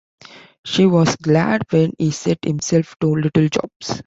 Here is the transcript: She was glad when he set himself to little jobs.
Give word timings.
She 0.65 0.87
was 0.87 1.15
glad 1.15 1.61
when 1.69 1.93
he 1.99 2.09
set 2.09 2.39
himself 2.43 2.95
to 3.01 3.15
little 3.17 3.47
jobs. 3.49 3.99